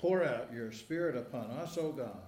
Pour 0.00 0.24
out 0.24 0.48
your 0.54 0.72
Spirit 0.72 1.14
upon 1.14 1.50
us, 1.50 1.76
O 1.76 1.92
God. 1.92 2.22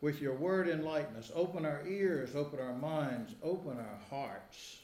With 0.00 0.20
your 0.20 0.34
word 0.34 0.68
enlighten 0.68 1.14
us. 1.16 1.30
Open 1.34 1.64
our 1.64 1.86
ears, 1.86 2.34
open 2.34 2.58
our 2.58 2.74
minds, 2.74 3.34
open 3.42 3.78
our 3.78 4.00
hearts, 4.08 4.78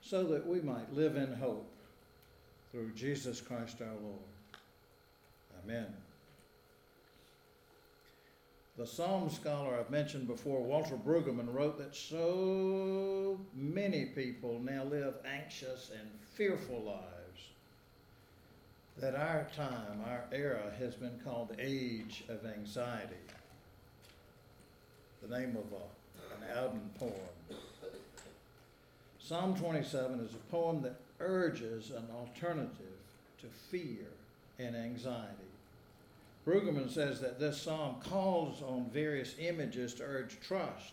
so 0.00 0.22
that 0.24 0.46
we 0.46 0.60
might 0.60 0.92
live 0.92 1.16
in 1.16 1.32
hope 1.32 1.72
through 2.70 2.92
Jesus 2.92 3.40
Christ 3.40 3.78
our 3.80 3.96
Lord. 4.02 4.18
Amen. 5.64 5.86
The 8.76 8.86
Psalm 8.86 9.28
scholar 9.28 9.78
I've 9.78 9.90
mentioned 9.90 10.26
before, 10.26 10.62
Walter 10.62 10.96
Brueggemann, 10.96 11.52
wrote 11.52 11.78
that 11.78 11.94
so 11.94 13.40
many 13.54 14.06
people 14.06 14.60
now 14.62 14.84
live 14.84 15.14
anxious 15.26 15.90
and 15.98 16.08
fearful 16.34 16.82
lives 16.82 17.12
that 18.98 19.14
our 19.14 19.46
time, 19.56 20.00
our 20.06 20.24
era, 20.32 20.72
has 20.78 20.94
been 20.94 21.18
called 21.24 21.48
the 21.48 21.64
age 21.64 22.24
of 22.28 22.44
anxiety. 22.46 23.14
The 25.22 25.38
name 25.38 25.56
of 25.56 25.66
a, 25.72 26.34
an 26.34 26.56
Auden 26.56 26.98
poem. 26.98 27.58
Psalm 29.18 29.56
27 29.56 30.20
is 30.20 30.34
a 30.34 30.50
poem 30.50 30.82
that 30.82 30.96
urges 31.20 31.90
an 31.90 32.06
alternative 32.14 32.68
to 33.40 33.46
fear 33.70 34.06
and 34.58 34.76
anxiety. 34.76 35.52
Brueggemann 36.46 36.90
says 36.90 37.20
that 37.20 37.38
this 37.38 37.60
psalm 37.60 37.96
calls 38.00 38.62
on 38.62 38.90
various 38.92 39.36
images 39.38 39.94
to 39.94 40.02
urge 40.02 40.38
trust 40.40 40.92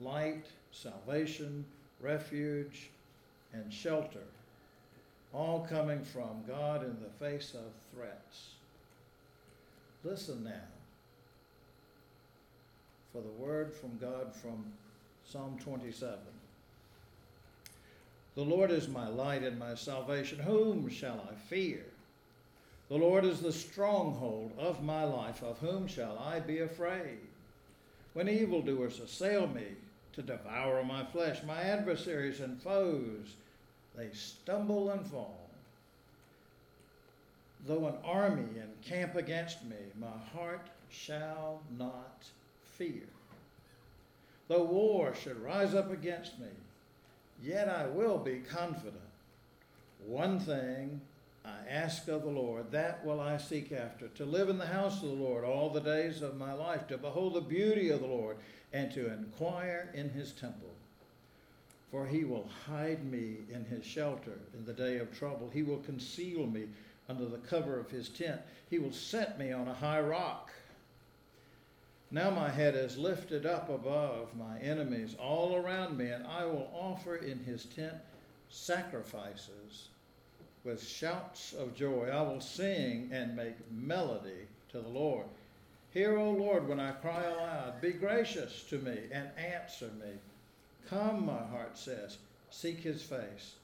light, 0.00 0.46
salvation, 0.70 1.64
refuge, 2.00 2.90
and 3.52 3.72
shelter, 3.72 4.22
all 5.32 5.66
coming 5.68 6.04
from 6.04 6.42
God 6.46 6.82
in 6.82 6.96
the 7.00 7.24
face 7.24 7.54
of 7.54 7.72
threats. 7.94 8.50
Listen 10.04 10.44
now 10.44 10.68
for 13.12 13.20
the 13.22 13.42
word 13.42 13.72
from 13.72 13.98
God 13.98 14.34
from 14.34 14.64
Psalm 15.24 15.58
27. 15.62 16.18
The 18.34 18.42
Lord 18.42 18.70
is 18.70 18.88
my 18.88 19.08
light 19.08 19.42
and 19.42 19.58
my 19.58 19.74
salvation. 19.74 20.38
Whom 20.38 20.88
shall 20.88 21.26
I 21.28 21.34
fear? 21.34 21.84
The 22.88 22.96
Lord 22.96 23.24
is 23.24 23.40
the 23.40 23.52
stronghold 23.52 24.52
of 24.56 24.82
my 24.84 25.04
life. 25.04 25.42
Of 25.42 25.58
whom 25.58 25.86
shall 25.88 26.18
I 26.18 26.40
be 26.40 26.60
afraid? 26.60 27.18
When 28.14 28.28
evildoers 28.28 29.00
assail 29.00 29.46
me 29.48 29.66
to 30.12 30.22
devour 30.22 30.84
my 30.84 31.04
flesh, 31.04 31.40
my 31.46 31.60
adversaries 31.60 32.40
and 32.40 32.62
foes, 32.62 33.34
they 33.98 34.10
stumble 34.12 34.90
and 34.90 35.04
fall. 35.04 35.50
Though 37.66 37.86
an 37.86 37.96
army 38.04 38.46
encamp 38.60 39.16
against 39.16 39.64
me, 39.64 39.76
my 39.98 40.06
heart 40.32 40.68
shall 40.88 41.60
not 41.76 42.24
fear. 42.64 43.08
Though 44.46 44.64
war 44.64 45.14
should 45.14 45.42
rise 45.42 45.74
up 45.74 45.92
against 45.92 46.38
me, 46.38 46.46
yet 47.42 47.68
I 47.68 47.86
will 47.86 48.18
be 48.18 48.38
confident. 48.38 48.94
One 50.06 50.38
thing 50.38 51.00
I 51.44 51.68
ask 51.68 52.08
of 52.08 52.22
the 52.22 52.30
Lord, 52.30 52.70
that 52.70 53.04
will 53.04 53.20
I 53.20 53.36
seek 53.36 53.72
after, 53.72 54.08
to 54.08 54.24
live 54.24 54.48
in 54.48 54.58
the 54.58 54.66
house 54.66 55.02
of 55.02 55.08
the 55.08 55.14
Lord 55.14 55.44
all 55.44 55.70
the 55.70 55.80
days 55.80 56.22
of 56.22 56.36
my 56.36 56.52
life, 56.52 56.86
to 56.88 56.98
behold 56.98 57.34
the 57.34 57.40
beauty 57.40 57.90
of 57.90 58.00
the 58.00 58.06
Lord, 58.06 58.36
and 58.72 58.92
to 58.92 59.12
inquire 59.12 59.90
in 59.92 60.10
his 60.10 60.32
temple. 60.32 60.70
For 61.90 62.06
he 62.06 62.24
will 62.24 62.48
hide 62.66 63.04
me 63.04 63.38
in 63.50 63.64
his 63.64 63.84
shelter 63.84 64.38
in 64.54 64.64
the 64.64 64.74
day 64.74 64.98
of 64.98 65.16
trouble. 65.16 65.50
He 65.52 65.62
will 65.62 65.78
conceal 65.78 66.46
me 66.46 66.68
under 67.08 67.24
the 67.24 67.38
cover 67.38 67.78
of 67.78 67.90
his 67.90 68.08
tent. 68.10 68.40
He 68.68 68.78
will 68.78 68.92
set 68.92 69.38
me 69.38 69.52
on 69.52 69.68
a 69.68 69.74
high 69.74 70.00
rock. 70.00 70.50
Now 72.10 72.30
my 72.30 72.50
head 72.50 72.74
is 72.74 72.96
lifted 72.96 73.46
up 73.46 73.68
above 73.68 74.36
my 74.36 74.58
enemies 74.60 75.14
all 75.18 75.56
around 75.56 75.96
me, 75.96 76.10
and 76.10 76.26
I 76.26 76.44
will 76.44 76.70
offer 76.74 77.16
in 77.16 77.38
his 77.38 77.64
tent 77.64 77.96
sacrifices 78.50 79.88
with 80.64 80.86
shouts 80.86 81.52
of 81.52 81.74
joy. 81.74 82.08
I 82.08 82.22
will 82.22 82.40
sing 82.40 83.10
and 83.12 83.36
make 83.36 83.56
melody 83.70 84.46
to 84.72 84.80
the 84.80 84.88
Lord. 84.88 85.26
Hear, 85.90 86.18
O 86.18 86.30
Lord, 86.30 86.68
when 86.68 86.80
I 86.80 86.92
cry 86.92 87.24
aloud. 87.24 87.80
Be 87.80 87.92
gracious 87.92 88.62
to 88.64 88.78
me 88.78 88.98
and 89.10 89.28
answer 89.38 89.90
me. 89.98 90.12
Come, 90.88 91.26
my 91.26 91.44
heart 91.50 91.76
says, 91.76 92.18
seek 92.50 92.80
his 92.80 93.02
face. 93.02 93.54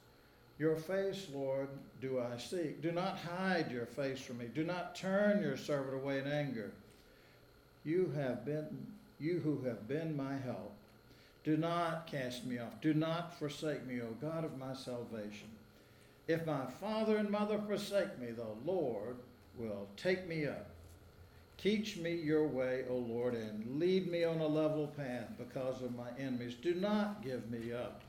Your 0.58 0.76
face, 0.76 1.26
Lord, 1.32 1.68
do 2.00 2.20
I 2.20 2.38
seek. 2.38 2.80
Do 2.80 2.92
not 2.92 3.18
hide 3.18 3.72
your 3.72 3.86
face 3.86 4.20
from 4.20 4.38
me. 4.38 4.46
Do 4.54 4.62
not 4.62 4.94
turn 4.94 5.42
your 5.42 5.56
servant 5.56 5.94
away 5.94 6.18
in 6.20 6.28
anger. 6.28 6.70
You 7.84 8.12
have 8.14 8.44
been 8.44 8.86
you 9.18 9.40
who 9.40 9.66
have 9.66 9.88
been 9.88 10.16
my 10.16 10.36
help. 10.36 10.72
Do 11.44 11.56
not 11.56 12.06
cast 12.06 12.44
me 12.46 12.58
off. 12.58 12.80
Do 12.80 12.94
not 12.94 13.38
forsake 13.38 13.86
me, 13.86 14.00
O 14.00 14.08
God 14.20 14.44
of 14.44 14.58
my 14.58 14.74
salvation. 14.74 15.48
If 16.26 16.46
my 16.46 16.66
father 16.80 17.16
and 17.16 17.30
mother 17.30 17.58
forsake 17.66 18.18
me, 18.18 18.30
the 18.30 18.46
Lord 18.64 19.16
will 19.58 19.86
take 19.96 20.26
me 20.26 20.46
up. 20.46 20.70
Teach 21.58 21.96
me 21.96 22.14
your 22.14 22.46
way, 22.46 22.84
O 22.90 22.96
Lord, 22.96 23.34
and 23.34 23.78
lead 23.78 24.10
me 24.10 24.24
on 24.24 24.40
a 24.40 24.46
level 24.46 24.86
path 24.88 25.28
because 25.38 25.82
of 25.82 25.96
my 25.96 26.08
enemies. 26.18 26.54
Do 26.60 26.74
not 26.74 27.24
give 27.24 27.50
me 27.50 27.72
up 27.72 28.02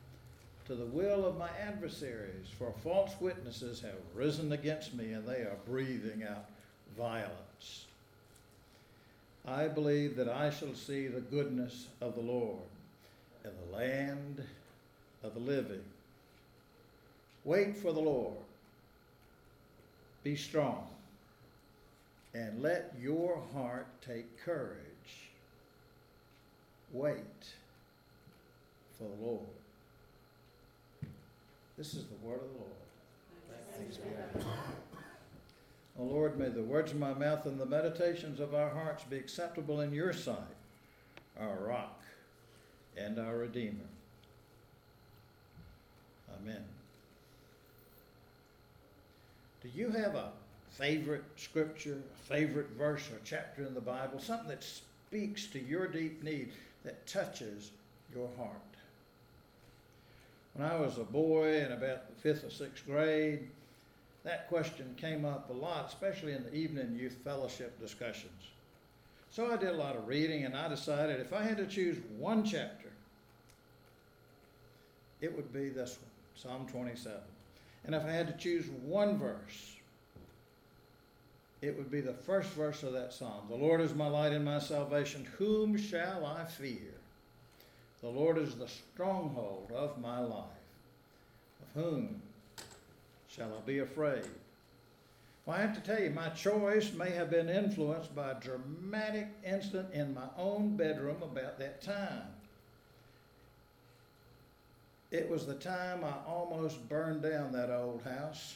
to 0.68 0.76
the 0.76 0.86
will 0.86 1.26
of 1.26 1.38
my 1.38 1.50
adversaries, 1.62 2.48
for 2.58 2.74
false 2.84 3.12
witnesses 3.22 3.82
have 3.82 3.94
risen 4.14 4.52
against 4.52 4.94
me, 4.94 5.14
and 5.14 5.28
they 5.28 5.42
are 5.42 5.58
breathing 5.68 6.24
out 6.24 6.46
violence. 6.98 7.86
I 9.48 9.68
believe 9.68 10.16
that 10.16 10.28
I 10.28 10.50
shall 10.50 10.74
see 10.74 11.08
the 11.08 11.22
goodness 11.22 11.88
of 12.02 12.16
the 12.16 12.22
Lord 12.22 12.64
in 13.44 13.52
the 13.66 13.78
land 13.78 14.44
of 15.24 15.36
the 15.36 15.40
living. 15.40 15.84
Wait 17.44 17.78
for 17.78 17.94
the 17.94 18.00
Lord. 18.00 18.38
Be 20.24 20.36
strong. 20.36 20.88
And 22.36 22.62
let 22.62 22.92
your 23.00 23.42
heart 23.54 23.88
take 24.06 24.38
courage. 24.44 24.76
Wait 26.92 27.16
for 28.98 29.06
the 29.06 29.26
Lord. 29.26 29.40
This 31.78 31.94
is 31.94 32.04
the 32.04 32.28
word 32.28 32.42
of 32.42 32.50
the 32.52 32.58
Lord. 32.58 32.72
Thanks 33.78 33.98
be. 33.98 34.10
O 35.98 36.04
Lord, 36.04 36.38
may 36.38 36.50
the 36.50 36.62
words 36.62 36.92
of 36.92 37.00
my 37.00 37.14
mouth 37.14 37.46
and 37.46 37.58
the 37.58 37.66
meditations 37.66 38.42
of 38.42 38.54
our 38.54 38.70
hearts 38.70 39.06
be 39.06 39.16
acceptable 39.16 39.80
in 39.80 39.94
your 39.94 40.12
sight, 40.12 40.36
our 41.40 41.56
rock 41.56 42.02
and 42.98 43.18
our 43.18 43.38
Redeemer. 43.38 43.88
Amen. 46.42 46.66
Do 49.64 49.70
you 49.74 49.90
have 49.92 50.16
a 50.16 50.32
favorite 50.78 51.24
scripture, 51.38 51.98
a 51.98 52.28
favorite 52.28 52.70
verse 52.78 53.10
or 53.12 53.20
chapter 53.24 53.66
in 53.66 53.74
the 53.74 53.82
Bible, 53.82 54.20
something 54.20 54.50
that 54.50 54.64
speaks 54.64 55.48
to 55.48 55.60
your 55.60 55.88
deep 55.88 56.24
need, 56.24 56.52
that 56.84 57.06
touches 57.08 57.72
your 58.14 58.30
heart? 58.38 58.52
When 60.54 60.68
I 60.68 60.76
was 60.78 60.98
a 60.98 61.04
boy 61.04 61.60
in 61.60 61.72
about 61.72 62.08
the 62.08 62.22
fifth 62.22 62.46
or 62.46 62.50
sixth 62.50 62.86
grade, 62.86 63.48
that 64.24 64.48
question 64.48 64.96
came 64.98 65.26
up 65.26 65.50
a 65.50 65.54
lot, 65.54 65.88
especially 65.88 66.34
in 66.34 66.44
the 66.44 66.54
evening 66.54 66.96
youth 66.96 67.18
fellowship 67.24 67.80
discussions. 67.80 68.32
So 69.32 69.52
I 69.52 69.58
did 69.58 69.70
a 69.70 69.78
lot 69.78 69.96
of 69.96 70.08
reading 70.08 70.46
and 70.46 70.56
I 70.56 70.68
decided 70.70 71.20
if 71.20 71.34
I 71.34 71.44
had 71.44 71.58
to 71.58 71.68
choose 71.68 71.98
one 72.18 72.44
chapter, 72.44 72.90
it 75.22 75.36
would 75.36 75.52
be 75.54 75.70
this 75.70 75.98
one, 76.02 76.58
Psalm 76.58 76.68
27. 76.68 77.18
And 77.86 77.94
if 77.94 78.04
I 78.04 78.12
had 78.12 78.28
to 78.28 78.34
choose 78.42 78.66
one 78.86 79.18
verse, 79.18 79.75
it 81.62 81.78
would 81.78 81.90
be 81.90 82.02
the 82.02 82.14
first 82.14 82.50
verse 82.52 82.84
of 82.84 82.94
that 82.94 83.14
psalm. 83.14 83.46
The 83.50 83.56
Lord 83.56 83.82
is 83.82 83.94
my 83.94 84.08
light 84.08 84.34
and 84.34 84.46
my 84.46 84.60
salvation. 84.60 85.28
Whom 85.38 85.78
shall 85.78 86.26
I 86.26 86.46
fear? 86.46 86.94
The 88.02 88.10
Lord 88.10 88.38
is 88.38 88.56
the 88.56 88.68
stronghold 88.68 89.72
of 89.74 90.00
my 90.00 90.20
life. 90.20 90.46
Of 91.62 91.84
whom 91.84 92.22
shall 93.28 93.48
I 93.48 93.66
be 93.66 93.80
afraid? 93.80 94.26
Well, 95.46 95.58
I 95.58 95.62
have 95.62 95.76
to 95.76 95.82
tell 95.82 96.02
you, 96.02 96.10
my 96.10 96.30
choice 96.30 96.94
may 96.94 97.12
have 97.12 97.30
been 97.30 97.50
influenced 97.50 98.16
by 98.16 98.32
a 98.32 98.40
dramatic 98.40 99.28
incident 99.46 99.94
in 99.94 100.14
my 100.14 100.28
own 100.38 100.76
bedroom 100.76 101.22
about 101.22 101.60
that 101.60 101.82
time. 101.82 102.24
It 105.12 105.30
was 105.30 105.46
the 105.46 105.56
time 105.56 106.04
I 106.04 106.14
almost 106.28 106.90
burned 106.90 107.22
down 107.22 107.52
that 107.54 107.70
old 107.70 108.02
house, 108.04 108.56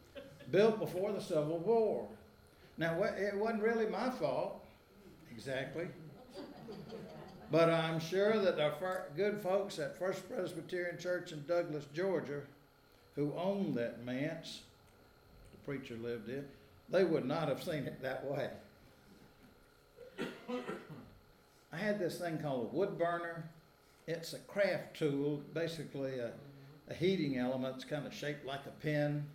built 0.50 0.78
before 0.78 1.12
the 1.12 1.20
Civil 1.20 1.58
War. 1.58 2.08
Now, 2.78 3.02
it 3.02 3.34
wasn't 3.36 3.62
really 3.62 3.86
my 3.86 4.08
fault, 4.08 4.64
exactly. 5.32 5.88
But 7.50 7.70
I'm 7.70 7.98
sure 7.98 8.38
that 8.38 8.60
our 8.60 9.06
good 9.16 9.40
folks 9.42 9.78
at 9.78 9.98
First 9.98 10.28
Presbyterian 10.30 10.98
Church 10.98 11.32
in 11.32 11.44
Douglas, 11.46 11.86
Georgia, 11.92 12.42
who 13.16 13.32
owned 13.36 13.74
that 13.76 14.04
manse 14.04 14.60
the 15.50 15.58
preacher 15.64 15.96
lived 15.96 16.28
in, 16.28 16.44
they 16.88 17.04
would 17.04 17.24
not 17.24 17.48
have 17.48 17.62
seen 17.62 17.86
it 17.86 18.00
that 18.02 18.24
way. 18.24 18.50
I 21.72 21.76
had 21.76 21.98
this 21.98 22.18
thing 22.18 22.38
called 22.38 22.70
a 22.72 22.76
wood 22.76 22.98
burner. 22.98 23.48
It's 24.06 24.34
a 24.34 24.38
craft 24.40 24.96
tool, 24.98 25.42
basically 25.52 26.18
a, 26.18 26.30
a 26.88 26.94
heating 26.94 27.38
element. 27.38 27.76
It's 27.76 27.84
kind 27.84 28.06
of 28.06 28.14
shaped 28.14 28.46
like 28.46 28.66
a 28.66 28.82
pen. 28.82 29.26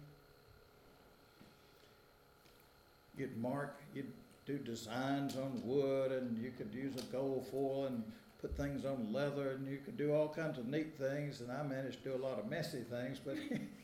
You'd 3.18 3.38
mark, 3.38 3.80
you'd 3.94 4.12
do 4.45 4.57
designs 4.57 5.38
on 5.38 5.62
wood, 5.63 6.12
and 6.12 6.38
you 6.38 6.51
could 6.57 6.74
use 6.74 6.95
a 6.95 7.06
gold 7.12 7.48
foil 7.48 7.86
and 7.86 8.04
put 8.42 8.57
things 8.57 8.86
on 8.86 9.13
leather, 9.13 9.51
and 9.51 9.68
you 9.68 9.80
could 9.86 9.98
do 9.98 10.13
all 10.13 10.27
kinds 10.27 10.57
of 10.57 10.68
neat 10.68 10.98
things. 10.98 11.42
And 11.42 11.51
I 11.51 11.63
managed 11.63 12.04
to 12.04 12.10
do 12.10 12.15
a 12.15 12.24
lot 12.24 12.39
of 12.39 12.50
messy 12.50 12.81
things, 12.81 13.19
but 13.24 13.38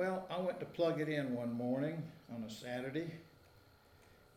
Well, 0.00 0.24
I 0.30 0.40
went 0.40 0.58
to 0.60 0.64
plug 0.64 0.98
it 0.98 1.10
in 1.10 1.34
one 1.34 1.52
morning 1.52 2.02
on 2.34 2.42
a 2.42 2.50
Saturday, 2.50 3.10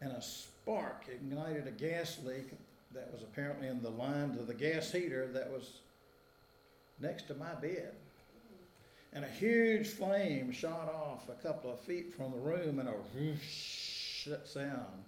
and 0.01 0.11
a 0.11 0.21
spark 0.21 1.05
ignited 1.09 1.67
a 1.67 1.71
gas 1.71 2.19
leak 2.25 2.51
that 2.93 3.09
was 3.13 3.21
apparently 3.21 3.69
in 3.69 3.81
the 3.81 3.89
line 3.89 4.33
to 4.35 4.43
the 4.43 4.53
gas 4.53 4.91
heater 4.91 5.25
that 5.27 5.49
was 5.49 5.79
next 6.99 7.29
to 7.29 7.35
my 7.35 7.53
bed. 7.53 7.93
And 9.13 9.23
a 9.23 9.29
huge 9.29 9.89
flame 9.89 10.51
shot 10.51 10.91
off 10.91 11.29
a 11.29 11.43
couple 11.43 11.71
of 11.71 11.79
feet 11.81 12.13
from 12.15 12.31
the 12.31 12.37
room 12.37 12.79
and 12.79 12.89
a 12.89 12.93
whoosh 12.93 14.27
sound. 14.45 15.03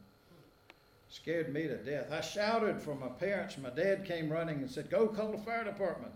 Scared 1.09 1.51
me 1.51 1.63
to 1.63 1.77
death. 1.77 2.11
I 2.11 2.21
shouted 2.21 2.81
for 2.81 2.93
my 2.93 3.07
parents. 3.07 3.57
My 3.57 3.69
dad 3.69 4.05
came 4.05 4.29
running 4.29 4.57
and 4.57 4.69
said, 4.69 4.91
Go 4.91 5.07
call 5.07 5.31
the 5.31 5.37
fire 5.39 5.63
department. 5.63 6.11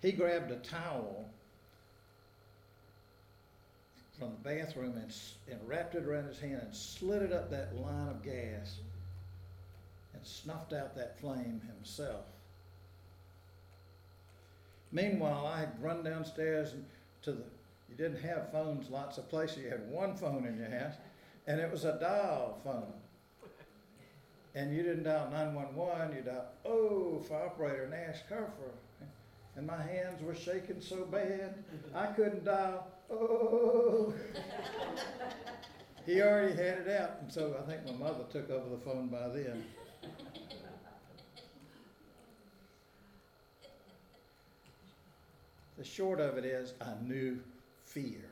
He 0.00 0.12
grabbed 0.12 0.50
a 0.52 0.56
towel 0.56 1.28
from 4.18 4.30
the 4.30 4.48
bathroom 4.48 4.94
and, 4.96 5.12
and 5.50 5.68
wrapped 5.68 5.94
it 5.94 6.04
around 6.04 6.26
his 6.26 6.38
hand 6.38 6.60
and 6.62 6.74
slid 6.74 7.22
it 7.22 7.32
up 7.32 7.50
that 7.50 7.74
line 7.80 8.08
of 8.08 8.22
gas 8.22 8.76
and 10.12 10.24
snuffed 10.24 10.72
out 10.72 10.94
that 10.94 11.18
flame 11.18 11.60
himself. 11.66 12.26
Meanwhile, 14.92 15.46
I 15.46 15.58
had 15.58 15.82
run 15.82 16.04
downstairs 16.04 16.74
to 17.24 17.32
the, 17.32 17.44
you 17.88 17.96
didn't 17.96 18.20
have 18.22 18.50
phones 18.52 18.90
lots 18.90 19.18
of 19.18 19.28
places, 19.28 19.58
you 19.58 19.70
had 19.70 19.88
one 19.90 20.16
phone 20.16 20.46
in 20.46 20.56
your 20.56 20.70
house, 20.70 20.94
and 21.46 21.60
it 21.60 21.70
was 21.70 21.84
a 21.84 21.98
dial 22.00 22.58
phone. 22.64 22.92
And 24.54 24.74
you 24.74 24.82
didn't 24.82 25.04
dial 25.04 25.28
911, 25.30 26.16
you 26.16 26.22
dialed, 26.22 26.44
oh, 26.64 27.20
for 27.26 27.42
operator 27.42 27.84
and 27.84 27.94
ask 27.94 28.24
her 28.26 28.50
for, 28.56 29.06
and 29.56 29.66
my 29.66 29.82
hands 29.82 30.22
were 30.22 30.34
shaking 30.34 30.80
so 30.80 31.04
bad, 31.04 31.54
I 31.94 32.06
couldn't 32.06 32.44
dial 32.44 32.86
oh. 33.10 34.14
he 36.06 36.20
already 36.20 36.54
had 36.54 36.78
it 36.78 37.00
out, 37.00 37.18
and 37.20 37.32
so 37.32 37.56
I 37.60 37.70
think 37.70 37.84
my 37.86 38.06
mother 38.06 38.24
took 38.30 38.50
over 38.50 38.68
the 38.70 38.80
phone 38.82 39.08
by 39.08 39.28
then. 39.28 39.64
The 45.84 45.90
short 45.90 46.18
of 46.18 46.38
it 46.38 46.46
is, 46.46 46.72
I 46.80 46.94
knew 47.02 47.38
fear. 47.84 48.24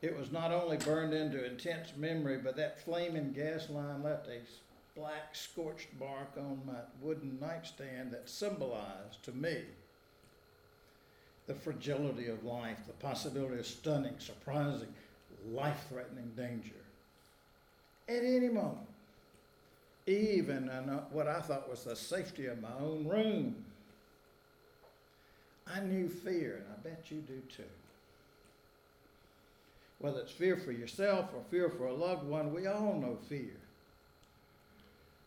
It 0.00 0.18
was 0.18 0.32
not 0.32 0.50
only 0.50 0.78
burned 0.78 1.12
into 1.12 1.44
intense 1.44 1.92
memory, 1.94 2.38
but 2.42 2.56
that 2.56 2.80
flaming 2.80 3.32
gas 3.32 3.68
line 3.68 4.02
left 4.02 4.28
a 4.28 4.40
black 4.98 5.34
scorched 5.36 5.88
mark 6.00 6.30
on 6.38 6.62
my 6.66 6.78
wooden 7.02 7.38
nightstand 7.38 8.12
that 8.12 8.30
symbolized 8.30 9.22
to 9.24 9.32
me 9.32 9.58
the 11.46 11.54
fragility 11.54 12.28
of 12.28 12.44
life, 12.44 12.78
the 12.86 12.94
possibility 12.94 13.58
of 13.58 13.66
stunning, 13.66 14.14
surprising, 14.16 14.94
life 15.52 15.84
threatening 15.90 16.32
danger 16.34 16.80
at 18.08 18.24
any 18.24 18.48
moment, 18.48 18.88
even 20.06 20.70
in 20.70 20.84
what 21.10 21.28
I 21.28 21.40
thought 21.42 21.68
was 21.68 21.84
the 21.84 21.94
safety 21.94 22.46
of 22.46 22.58
my 22.62 22.72
own 22.80 23.06
room. 23.06 23.66
I 25.74 25.80
knew 25.80 26.08
fear, 26.08 26.56
and 26.56 26.66
I 26.72 26.88
bet 26.88 27.10
you 27.10 27.18
do 27.18 27.40
too. 27.54 27.62
Whether 29.98 30.20
it's 30.20 30.32
fear 30.32 30.56
for 30.56 30.72
yourself 30.72 31.30
or 31.34 31.42
fear 31.50 31.68
for 31.68 31.86
a 31.86 31.94
loved 31.94 32.26
one, 32.26 32.54
we 32.54 32.66
all 32.66 32.94
know 32.94 33.18
fear. 33.28 33.56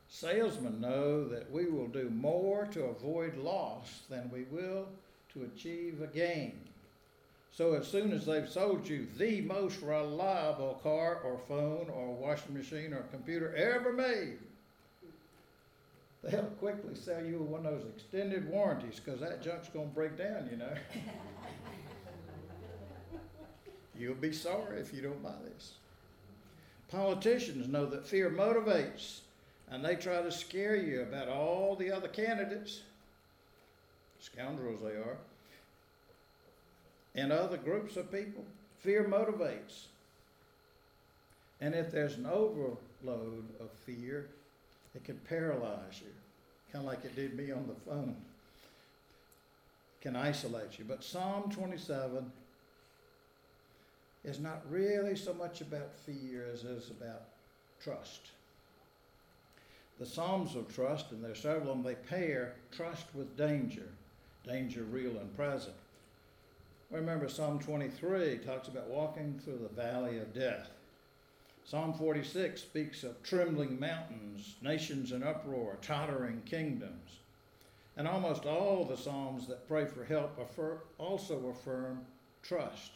Salesmen 0.10 0.82
know 0.82 1.28
that 1.28 1.52
we 1.52 1.66
will 1.66 1.88
do 1.88 2.10
more 2.10 2.66
to 2.72 2.86
avoid 2.86 3.38
loss 3.38 4.02
than 4.10 4.30
we 4.32 4.44
will 4.44 4.88
to 5.34 5.44
achieve 5.44 6.02
a 6.02 6.08
gain. 6.08 6.60
So 7.54 7.74
as 7.74 7.88
soon 7.88 8.14
as 8.14 8.26
they've 8.26 8.50
sold 8.50 8.88
you 8.88 9.08
the 9.18 9.42
most 9.42 9.82
reliable 9.82 10.80
car 10.84 11.20
or 11.24 11.40
phone 11.48 11.90
or 11.94 12.14
washing 12.14 12.54
machine 12.54 12.94
or 12.94 13.04
computer 13.12 13.54
ever 13.56 13.92
made, 13.92 14.40
they'll 16.24 16.44
quickly 16.60 16.96
sell 16.96 17.24
you 17.24 17.40
one 17.40 17.66
of 17.66 17.74
those 17.74 17.86
extended 17.96 18.50
warranties 18.50 19.00
because 19.04 19.20
that 19.22 19.42
junk's 19.42 19.70
going 19.70 19.90
to 19.90 19.96
break 19.96 20.18
down, 20.18 20.48
you 20.50 20.58
know. 20.58 20.74
You'll 23.98 24.16
be 24.16 24.34
sorry 24.34 24.80
if 24.80 24.94
you 24.94 25.02
don't 25.02 25.22
buy 25.22 25.36
this. 25.54 25.74
Politicians 26.90 27.68
know 27.68 27.86
that 27.86 28.06
fear 28.06 28.30
motivates, 28.30 29.20
and 29.70 29.86
they 29.86 29.96
try 29.96 30.22
to 30.22 30.32
scare 30.32 30.76
you 30.76 31.04
about 31.04 31.28
all 31.28 31.76
the 31.76 31.92
other 31.92 32.08
candidates 32.08 32.82
scoundrels 34.22 34.82
they 34.82 34.92
are, 34.92 35.18
and 37.16 37.32
other 37.32 37.58
groups 37.58 37.98
of 37.98 38.12
people. 38.12 38.46
Fear 38.80 39.06
motivates. 39.06 39.86
And 41.60 41.76
if 41.76 41.92
there's 41.92 42.16
an 42.16 42.26
overload 42.26 43.46
of 43.60 43.70
fear, 43.86 44.28
it 44.96 45.04
can 45.04 45.18
paralyze 45.30 46.02
you, 46.02 46.12
kind 46.72 46.86
of 46.86 46.92
like 46.92 47.06
it 47.06 47.16
did 47.16 47.36
me 47.36 47.52
on 47.52 47.68
the 47.68 47.92
phone. 47.92 48.16
Can 50.02 50.16
isolate 50.16 50.80
you. 50.80 50.86
But 50.88 51.04
Psalm 51.04 51.52
27 51.52 52.32
is 54.24 54.40
not 54.40 54.64
really 54.70 55.16
so 55.16 55.34
much 55.34 55.62
about 55.62 55.94
fear 56.06 56.48
as 56.52 56.64
it 56.64 56.72
is 56.72 56.90
about 56.90 57.22
trust. 57.84 58.22
The 60.00 60.06
Psalms 60.06 60.56
of 60.56 60.74
trust, 60.74 61.12
and 61.12 61.24
there's 61.24 61.40
several 61.40 61.72
of 61.72 61.78
them, 61.78 61.84
they 61.84 61.96
pair 61.96 62.56
trust 62.72 63.06
with 63.14 63.38
danger 63.38 63.88
danger 64.46 64.84
real 64.84 65.18
and 65.18 65.36
present. 65.36 65.76
Remember, 66.90 67.30
Psalm 67.30 67.60
23 67.60 68.40
talks 68.40 68.68
about 68.68 68.88
walking 68.88 69.40
through 69.44 69.60
the 69.60 69.82
valley 69.82 70.18
of 70.18 70.34
death. 70.34 70.70
Psalm 71.64 71.94
46 71.94 72.62
speaks 72.62 73.04
of 73.04 73.22
trembling 73.24 73.80
mountains, 73.80 74.56
nations 74.62 75.12
in 75.12 75.24
uproar, 75.24 75.78
tottering 75.82 76.42
kingdoms. 76.46 77.20
And 77.98 78.08
almost 78.08 78.46
all 78.46 78.84
the 78.84 78.98
Psalms 78.98 79.48
that 79.48 79.68
pray 79.68 79.86
for 79.86 80.04
help 80.04 80.40
also 80.98 81.48
affirm 81.48 82.02
trust. 82.42 82.92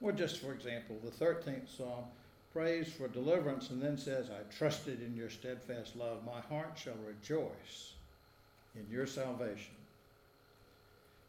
Well, 0.00 0.14
just 0.14 0.38
for 0.38 0.52
example, 0.52 0.96
the 1.02 1.10
13th 1.10 1.76
Psalm 1.76 2.04
prays 2.52 2.88
for 2.92 3.08
deliverance 3.08 3.70
and 3.70 3.82
then 3.82 3.98
says, 3.98 4.30
I 4.30 4.42
trusted 4.54 5.02
in 5.02 5.16
your 5.16 5.30
steadfast 5.30 5.96
love. 5.96 6.24
My 6.24 6.40
heart 6.40 6.78
shall 6.78 6.96
rejoice 7.06 7.94
in 8.74 8.86
your 8.90 9.06
salvation. 9.06 9.74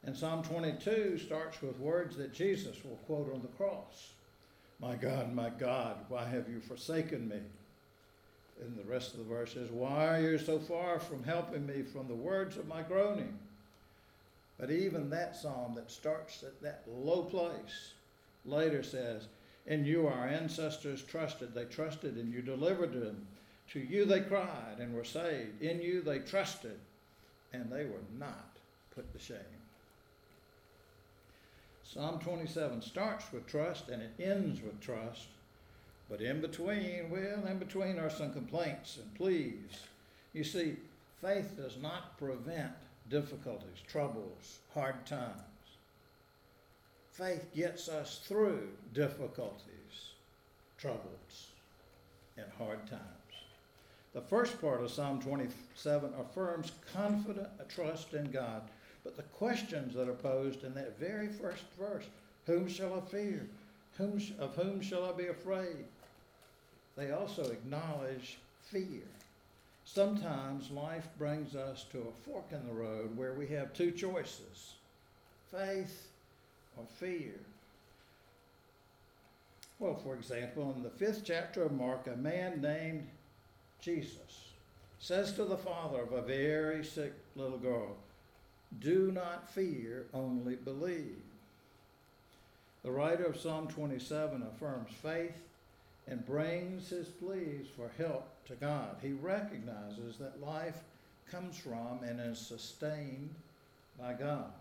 And 0.03 0.15
Psalm 0.15 0.43
22 0.43 1.17
starts 1.17 1.61
with 1.61 1.79
words 1.79 2.15
that 2.17 2.33
Jesus 2.33 2.77
will 2.85 2.99
quote 3.05 3.33
on 3.33 3.41
the 3.41 3.47
cross 3.49 4.13
My 4.79 4.95
God, 4.95 5.33
my 5.33 5.49
God, 5.49 5.97
why 6.07 6.25
have 6.25 6.47
you 6.49 6.61
forsaken 6.61 7.27
me? 7.27 7.39
And 8.61 8.77
the 8.77 8.89
rest 8.89 9.13
of 9.13 9.19
the 9.19 9.25
verse 9.25 9.55
is, 9.55 9.69
Why 9.71 10.07
are 10.07 10.21
you 10.21 10.37
so 10.37 10.59
far 10.59 10.99
from 10.99 11.23
helping 11.23 11.65
me 11.65 11.81
from 11.81 12.07
the 12.07 12.15
words 12.15 12.57
of 12.57 12.67
my 12.67 12.81
groaning? 12.81 13.37
But 14.59 14.71
even 14.71 15.09
that 15.09 15.35
psalm 15.35 15.75
that 15.75 15.91
starts 15.91 16.43
at 16.43 16.61
that 16.61 16.83
low 16.87 17.23
place 17.23 17.93
later 18.45 18.83
says, 18.83 19.27
In 19.65 19.85
you 19.85 20.07
our 20.07 20.27
ancestors 20.27 21.03
trusted. 21.03 21.53
They 21.53 21.65
trusted 21.65 22.15
and 22.15 22.33
you 22.33 22.41
delivered 22.41 22.93
them. 22.93 23.27
To 23.71 23.79
you 23.79 24.05
they 24.05 24.21
cried 24.21 24.79
and 24.79 24.93
were 24.93 25.05
saved. 25.05 25.61
In 25.61 25.81
you 25.81 26.01
they 26.01 26.19
trusted 26.19 26.79
and 27.53 27.71
they 27.71 27.85
were 27.85 28.03
not 28.17 28.57
put 28.93 29.11
to 29.13 29.19
shame. 29.19 29.58
Psalm 31.91 32.19
27 32.19 32.83
starts 32.83 33.31
with 33.31 33.47
trust 33.47 33.89
and 33.89 34.03
it 34.03 34.11
ends 34.19 34.61
with 34.61 34.79
trust. 34.79 35.25
But 36.07 36.21
in 36.21 36.39
between, 36.39 37.09
well, 37.09 37.47
in 37.47 37.57
between 37.57 37.97
are 37.97 38.11
some 38.11 38.31
complaints 38.31 38.97
and 38.97 39.13
pleas. 39.15 39.87
You 40.33 40.43
see, 40.43 40.75
faith 41.19 41.57
does 41.57 41.77
not 41.81 42.15
prevent 42.19 42.73
difficulties, 43.09 43.81
troubles, 43.87 44.59
hard 44.75 45.03
times. 45.07 45.33
Faith 47.11 47.49
gets 47.55 47.89
us 47.89 48.21
through 48.23 48.67
difficulties, 48.93 50.11
troubles, 50.77 51.47
and 52.37 52.45
hard 52.59 52.85
times. 52.87 53.03
The 54.13 54.21
first 54.21 54.61
part 54.61 54.83
of 54.83 54.91
Psalm 54.91 55.21
27 55.21 56.13
affirms 56.19 56.71
confident 56.93 57.49
trust 57.67 58.13
in 58.13 58.29
God 58.29 58.61
but 59.03 59.15
the 59.15 59.23
questions 59.23 59.93
that 59.95 60.09
are 60.09 60.13
posed 60.13 60.63
in 60.63 60.73
that 60.75 60.99
very 60.99 61.27
first 61.27 61.63
verse 61.77 62.05
Whom 62.45 62.67
shall 62.67 62.95
I 62.95 63.01
fear? 63.01 63.47
Whom, 63.97 64.21
of 64.39 64.55
whom 64.55 64.81
shall 64.81 65.05
I 65.05 65.11
be 65.11 65.27
afraid? 65.27 65.85
They 66.95 67.11
also 67.11 67.43
acknowledge 67.43 68.39
fear. 68.63 69.03
Sometimes 69.85 70.71
life 70.71 71.07
brings 71.17 71.55
us 71.55 71.85
to 71.91 71.99
a 71.99 72.23
fork 72.25 72.45
in 72.51 72.65
the 72.67 72.73
road 72.73 73.15
where 73.15 73.33
we 73.33 73.47
have 73.47 73.73
two 73.73 73.91
choices 73.91 74.73
faith 75.51 76.07
or 76.77 76.85
fear. 76.99 77.33
Well, 79.79 79.95
for 79.95 80.13
example, 80.13 80.73
in 80.75 80.83
the 80.83 80.89
fifth 80.89 81.23
chapter 81.25 81.63
of 81.63 81.71
Mark, 81.71 82.07
a 82.07 82.17
man 82.17 82.61
named 82.61 83.07
Jesus 83.81 84.49
says 84.99 85.31
to 85.33 85.45
the 85.45 85.57
father 85.57 86.01
of 86.01 86.11
a 86.11 86.21
very 86.21 86.83
sick 86.83 87.13
little 87.35 87.57
girl, 87.57 87.95
Do 88.77 89.11
not 89.11 89.49
fear, 89.49 90.05
only 90.13 90.55
believe. 90.55 91.17
The 92.83 92.91
writer 92.91 93.25
of 93.25 93.39
Psalm 93.39 93.67
27 93.67 94.43
affirms 94.43 94.91
faith 95.01 95.41
and 96.07 96.25
brings 96.25 96.89
his 96.89 97.07
pleas 97.07 97.67
for 97.75 97.91
help 97.97 98.27
to 98.45 98.53
God. 98.55 98.97
He 99.01 99.11
recognizes 99.11 100.17
that 100.17 100.41
life 100.41 100.77
comes 101.29 101.57
from 101.57 102.03
and 102.03 102.19
is 102.19 102.39
sustained 102.39 103.33
by 103.99 104.13
God. 104.13 104.51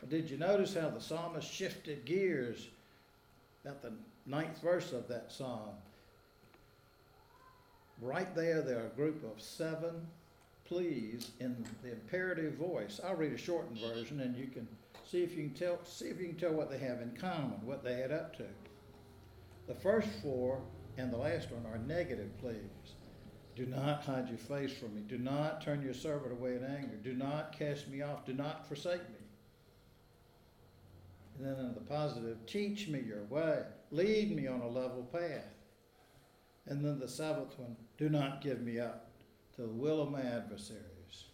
But 0.00 0.10
did 0.10 0.30
you 0.30 0.36
notice 0.36 0.74
how 0.74 0.88
the 0.90 1.00
psalmist 1.00 1.50
shifted 1.50 2.04
gears 2.04 2.68
at 3.64 3.82
the 3.82 3.92
ninth 4.26 4.60
verse 4.62 4.92
of 4.92 5.08
that 5.08 5.30
psalm? 5.30 5.74
Right 8.00 8.34
there, 8.34 8.62
there 8.62 8.80
are 8.80 8.86
a 8.86 8.96
group 8.96 9.24
of 9.24 9.40
seven 9.40 10.06
pleas 10.66 11.30
in 11.40 11.64
the 11.82 11.92
imperative 11.92 12.54
voice. 12.54 13.00
I'll 13.04 13.14
read 13.14 13.32
a 13.32 13.38
shortened 13.38 13.78
version, 13.78 14.20
and 14.20 14.36
you 14.36 14.46
can 14.46 14.66
see 15.04 15.22
if 15.22 15.36
you 15.36 15.44
can 15.44 15.54
tell. 15.54 15.78
See 15.84 16.06
if 16.06 16.20
you 16.20 16.28
can 16.28 16.36
tell 16.36 16.52
what 16.52 16.70
they 16.70 16.78
have 16.78 17.00
in 17.00 17.16
common, 17.18 17.64
what 17.64 17.84
they 17.84 18.02
add 18.02 18.12
up 18.12 18.36
to. 18.38 18.44
The 19.66 19.74
first 19.74 20.08
four 20.22 20.60
and 20.98 21.12
the 21.12 21.16
last 21.16 21.50
one 21.50 21.66
are 21.66 21.78
negative 21.78 22.36
pleas. 22.38 22.94
Do 23.54 23.66
not 23.66 24.04
hide 24.04 24.28
your 24.28 24.38
face 24.38 24.72
from 24.76 24.94
me. 24.94 25.00
Do 25.00 25.18
not 25.18 25.62
turn 25.62 25.82
your 25.82 25.94
servant 25.94 26.32
away 26.32 26.56
in 26.56 26.64
anger. 26.64 26.96
Do 27.02 27.14
not 27.14 27.58
cast 27.58 27.88
me 27.88 28.02
off. 28.02 28.26
Do 28.26 28.34
not 28.34 28.68
forsake 28.68 29.00
me. 29.08 29.16
And 31.38 31.46
then 31.46 31.64
in 31.64 31.74
the 31.74 31.80
positive, 31.80 32.44
teach 32.46 32.88
me 32.88 33.00
your 33.00 33.24
way. 33.24 33.62
Lead 33.90 34.34
me 34.34 34.46
on 34.46 34.60
a 34.60 34.68
level 34.68 35.08
path. 35.10 35.48
And 36.66 36.84
then 36.84 36.98
the 36.98 37.08
seventh 37.08 37.58
one, 37.58 37.76
do 37.96 38.08
not 38.08 38.42
give 38.42 38.60
me 38.60 38.78
up 38.78 39.10
to 39.56 39.62
the 39.62 39.68
will 39.68 40.00
of 40.02 40.10
my 40.10 40.22
adversaries. 40.22 41.24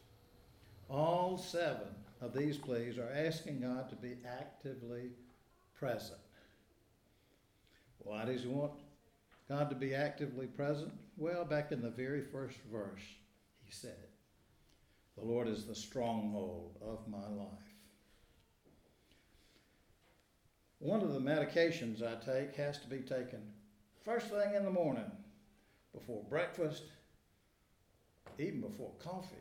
All 0.88 1.36
seven 1.36 1.88
of 2.20 2.34
these 2.34 2.56
pleas 2.56 2.98
are 2.98 3.10
asking 3.14 3.60
God 3.60 3.88
to 3.90 3.96
be 3.96 4.16
actively 4.26 5.10
present. 5.74 6.18
Why 7.98 8.24
does 8.24 8.42
he 8.42 8.48
want 8.48 8.72
God 9.48 9.70
to 9.70 9.76
be 9.76 9.94
actively 9.94 10.46
present? 10.46 10.92
Well, 11.16 11.44
back 11.44 11.72
in 11.72 11.82
the 11.82 11.90
very 11.90 12.22
first 12.22 12.58
verse, 12.72 13.02
he 13.64 13.72
said. 13.72 14.06
The 15.16 15.24
Lord 15.24 15.48
is 15.48 15.64
the 15.64 15.74
stronghold 15.74 16.78
of 16.80 17.06
my 17.08 17.26
life. 17.28 17.48
One 20.78 21.02
of 21.02 21.12
the 21.12 21.20
medications 21.20 22.02
I 22.02 22.14
take 22.24 22.56
has 22.56 22.78
to 22.78 22.88
be 22.88 22.98
taken 22.98 23.40
first 24.04 24.28
thing 24.28 24.54
in 24.54 24.64
the 24.64 24.70
morning 24.70 25.10
before 25.94 26.24
breakfast, 26.28 26.82
even 28.38 28.60
before 28.60 28.92
coffee. 28.98 29.36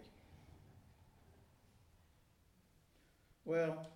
Well, 3.45 3.87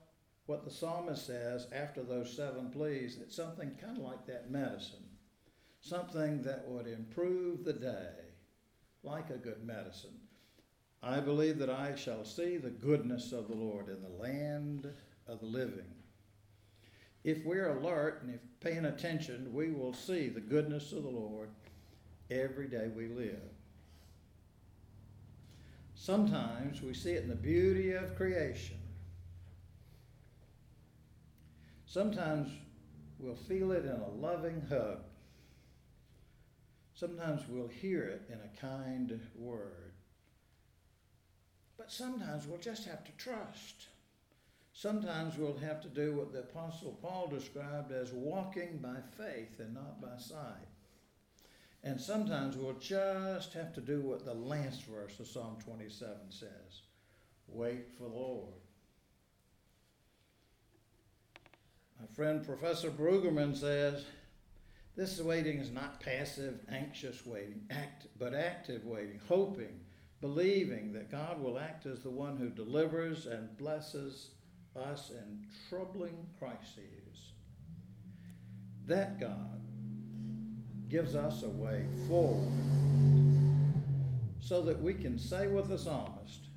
what 0.48 0.64
the 0.64 0.72
psalmist 0.72 1.26
says 1.26 1.68
after 1.72 2.04
those 2.04 2.36
seven 2.36 2.70
pleas, 2.70 3.18
it's 3.22 3.36
something 3.36 3.72
kind 3.82 3.98
of 3.98 4.04
like 4.04 4.26
that 4.28 4.52
medicine, 4.52 5.06
something 5.82 6.42
that 6.44 6.68
would 6.68 6.88
improve 6.88 7.64
the 7.64 7.74
day, 7.74 8.10
like 9.04 9.30
a 9.30 9.38
good 9.38 9.64
medicine. 9.64 10.20
I 11.02 11.20
believe 11.20 11.60
that 11.60 11.70
I 11.70 11.96
shall 11.96 12.26
see 12.26 12.58
the 12.58 12.70
goodness 12.70 13.32
of 13.32 13.48
the 13.48 13.56
Lord 13.56 13.90
in 13.90 14.02
the 14.02 14.22
land 14.22 14.92
of 15.28 15.40
the 15.40 15.46
living. 15.46 15.86
If 17.24 17.44
we're 17.44 17.78
alert 17.78 18.22
and 18.22 18.34
if 18.34 18.42
paying 18.60 18.86
attention, 18.86 19.52
we 19.54 19.72
will 19.72 19.94
see 19.94 20.30
the 20.30 20.42
goodness 20.42 20.92
of 20.92 21.04
the 21.04 21.10
Lord 21.10 21.50
every 22.30 22.68
day 22.68 22.90
we 22.96 23.08
live. 23.08 23.42
Sometimes 26.06 26.84
we 26.84 26.94
see 26.94 27.14
it 27.14 27.24
in 27.24 27.30
the 27.30 27.36
beauty 27.36 27.94
of 27.94 28.16
creation. 28.16 28.78
Sometimes 31.88 32.52
we'll 33.18 33.34
feel 33.34 33.72
it 33.72 33.86
in 33.86 34.00
a 34.00 34.10
loving 34.10 34.62
hug. 34.70 35.00
Sometimes 36.94 37.42
we'll 37.50 37.70
hear 37.70 38.04
it 38.04 38.22
in 38.30 38.36
a 38.36 38.62
kind 38.62 39.20
word. 39.36 39.94
But 41.76 41.92
sometimes 41.92 42.46
we'll 42.46 42.60
just 42.60 42.86
have 42.86 43.04
to 43.04 43.12
trust. 43.14 43.88
Sometimes 44.74 45.40
we'll 45.40 45.58
have 45.58 45.82
to 45.82 45.90
do 45.90 46.14
what 46.14 46.32
the 46.32 46.42
Apostle 46.42 47.00
Paul 47.02 47.30
described 47.30 47.92
as 47.92 48.12
walking 48.12 48.78
by 48.78 48.98
faith 49.18 49.60
and 49.60 49.74
not 49.74 50.00
by 50.00 50.20
sight. 50.20 50.75
And 51.86 52.02
sometimes 52.02 52.58
we'll 52.58 52.74
just 52.74 53.54
have 53.54 53.72
to 53.76 53.82
do 53.82 54.02
what 54.02 54.26
the 54.26 54.34
last 54.34 54.86
verse 54.86 55.20
of 55.20 55.28
Psalm 55.28 55.58
27 55.64 56.16
says 56.30 56.82
wait 57.48 57.92
for 57.96 58.10
the 58.10 58.16
Lord. 58.16 58.56
My 62.00 62.08
friend 62.08 62.44
Professor 62.44 62.90
Brueggemann 62.90 63.56
says 63.56 64.04
this 64.96 65.22
waiting 65.22 65.60
is 65.60 65.72
not 65.72 66.00
passive, 66.00 66.60
anxious 66.72 67.24
waiting, 67.24 67.62
act, 67.70 68.08
but 68.18 68.34
active 68.34 68.84
waiting, 68.84 69.20
hoping, 69.28 69.80
believing 70.22 70.92
that 70.94 71.12
God 71.12 71.40
will 71.40 71.60
act 71.60 71.86
as 71.86 72.02
the 72.02 72.10
one 72.10 72.36
who 72.36 72.50
delivers 72.50 73.28
and 73.28 73.56
blesses 73.58 74.32
us 74.76 75.12
in 75.12 75.46
troubling 75.70 76.26
crises. 76.40 77.34
That 78.88 79.20
God 79.20 79.65
gives 80.90 81.16
us 81.16 81.44
a 81.44 81.50
way 81.50 81.86
forward 82.08 82.52
so 84.40 84.62
that 84.62 84.80
we 84.82 84.94
can 84.94 85.18
say 85.18 85.48
with 85.48 85.70
the 85.70 85.78
psalmist, 85.78 86.50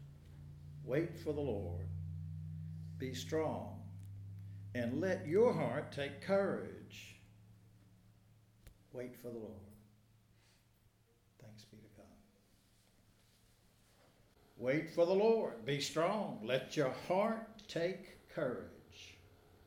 Wait 0.85 1.19
for 1.19 1.33
the 1.33 1.41
Lord, 1.41 1.87
be 2.99 3.15
strong, 3.15 3.81
and 4.75 5.01
let 5.01 5.27
your 5.27 5.53
heart 5.53 5.93
take 5.93 6.23
courage. 6.23 7.17
Wait 8.93 9.17
for 9.17 9.29
the 9.29 9.39
Lord. 9.39 9.53
Thanks 11.43 11.65
be 11.65 11.77
to 11.77 11.97
God. 11.97 12.07
Wait 14.57 14.91
for 14.91 15.05
the 15.05 15.15
Lord, 15.15 15.65
be 15.65 15.81
strong, 15.81 16.41
let 16.43 16.77
your 16.77 16.95
heart 17.07 17.47
take 17.69 18.29
courage. 18.35 18.78